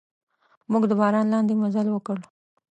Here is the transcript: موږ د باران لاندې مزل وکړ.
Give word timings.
موږ 0.71 0.83
د 0.87 0.91
باران 0.99 1.25
لاندې 1.33 1.53
مزل 1.61 1.87
وکړ. 1.91 2.17